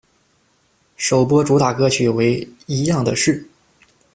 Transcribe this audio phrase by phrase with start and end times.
[0.97, 3.39] 首波主打歌曲为《一样的是》。